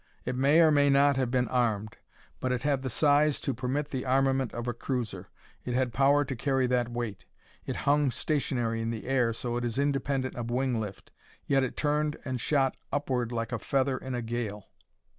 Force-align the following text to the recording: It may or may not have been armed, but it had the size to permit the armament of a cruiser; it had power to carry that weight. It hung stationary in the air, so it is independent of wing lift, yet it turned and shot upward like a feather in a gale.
It 0.25 0.35
may 0.35 0.61
or 0.61 0.71
may 0.71 0.89
not 0.89 1.15
have 1.17 1.29
been 1.29 1.47
armed, 1.49 1.97
but 2.39 2.51
it 2.51 2.63
had 2.63 2.81
the 2.81 2.89
size 2.89 3.39
to 3.41 3.53
permit 3.53 3.89
the 3.89 4.03
armament 4.03 4.51
of 4.51 4.67
a 4.67 4.73
cruiser; 4.73 5.29
it 5.63 5.75
had 5.75 5.93
power 5.93 6.25
to 6.25 6.35
carry 6.35 6.65
that 6.65 6.89
weight. 6.89 7.25
It 7.67 7.75
hung 7.85 8.09
stationary 8.09 8.81
in 8.81 8.89
the 8.89 9.05
air, 9.05 9.31
so 9.31 9.57
it 9.57 9.63
is 9.63 9.77
independent 9.77 10.33
of 10.35 10.49
wing 10.49 10.79
lift, 10.81 11.11
yet 11.45 11.63
it 11.63 11.77
turned 11.77 12.17
and 12.25 12.41
shot 12.41 12.75
upward 12.91 13.31
like 13.31 13.51
a 13.51 13.59
feather 13.59 13.97
in 13.99 14.15
a 14.15 14.23
gale. 14.23 14.71